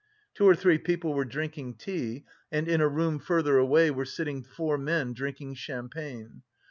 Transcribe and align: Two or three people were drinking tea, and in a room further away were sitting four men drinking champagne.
Two 0.33 0.47
or 0.47 0.55
three 0.55 0.79
people 0.79 1.13
were 1.13 1.23
drinking 1.25 1.75
tea, 1.75 2.25
and 2.51 2.67
in 2.67 2.81
a 2.81 2.87
room 2.87 3.19
further 3.19 3.59
away 3.59 3.91
were 3.91 4.03
sitting 4.03 4.41
four 4.41 4.75
men 4.75 5.13
drinking 5.13 5.53
champagne. 5.53 6.41